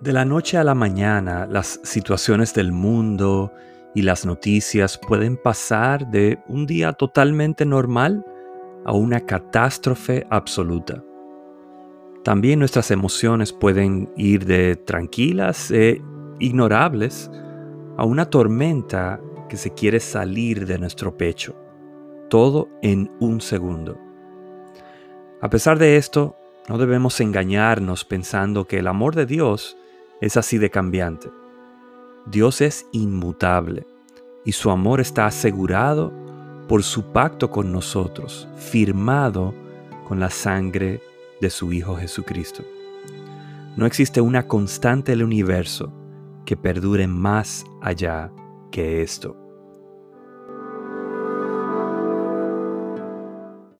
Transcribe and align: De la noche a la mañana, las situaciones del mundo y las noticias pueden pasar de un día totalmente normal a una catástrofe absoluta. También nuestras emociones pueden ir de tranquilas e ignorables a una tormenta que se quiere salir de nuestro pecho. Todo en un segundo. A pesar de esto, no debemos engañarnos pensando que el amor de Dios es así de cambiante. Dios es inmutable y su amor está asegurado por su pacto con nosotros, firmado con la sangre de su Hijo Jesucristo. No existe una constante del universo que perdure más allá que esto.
De 0.00 0.12
la 0.12 0.24
noche 0.24 0.56
a 0.56 0.62
la 0.62 0.76
mañana, 0.76 1.48
las 1.50 1.80
situaciones 1.82 2.54
del 2.54 2.70
mundo 2.70 3.52
y 3.96 4.02
las 4.02 4.24
noticias 4.24 4.96
pueden 4.96 5.36
pasar 5.36 6.08
de 6.08 6.38
un 6.46 6.66
día 6.66 6.92
totalmente 6.92 7.66
normal 7.66 8.24
a 8.84 8.92
una 8.92 9.26
catástrofe 9.26 10.24
absoluta. 10.30 11.02
También 12.22 12.60
nuestras 12.60 12.92
emociones 12.92 13.52
pueden 13.52 14.08
ir 14.16 14.44
de 14.44 14.76
tranquilas 14.76 15.72
e 15.72 16.00
ignorables 16.38 17.28
a 17.96 18.04
una 18.04 18.26
tormenta 18.26 19.20
que 19.48 19.56
se 19.56 19.74
quiere 19.74 19.98
salir 19.98 20.64
de 20.64 20.78
nuestro 20.78 21.16
pecho. 21.16 21.56
Todo 22.30 22.68
en 22.82 23.10
un 23.18 23.40
segundo. 23.40 23.98
A 25.40 25.50
pesar 25.50 25.76
de 25.76 25.96
esto, 25.96 26.36
no 26.68 26.78
debemos 26.78 27.20
engañarnos 27.20 28.04
pensando 28.04 28.64
que 28.68 28.78
el 28.78 28.86
amor 28.86 29.16
de 29.16 29.26
Dios 29.26 29.76
es 30.20 30.36
así 30.36 30.58
de 30.58 30.70
cambiante. 30.70 31.30
Dios 32.26 32.60
es 32.60 32.86
inmutable 32.92 33.86
y 34.44 34.52
su 34.52 34.70
amor 34.70 35.00
está 35.00 35.26
asegurado 35.26 36.12
por 36.68 36.82
su 36.82 37.12
pacto 37.12 37.50
con 37.50 37.72
nosotros, 37.72 38.48
firmado 38.56 39.54
con 40.06 40.20
la 40.20 40.30
sangre 40.30 41.00
de 41.40 41.50
su 41.50 41.72
Hijo 41.72 41.96
Jesucristo. 41.96 42.62
No 43.76 43.86
existe 43.86 44.20
una 44.20 44.46
constante 44.46 45.12
del 45.12 45.22
universo 45.22 45.92
que 46.44 46.56
perdure 46.56 47.06
más 47.06 47.64
allá 47.80 48.30
que 48.70 49.02
esto. 49.02 49.47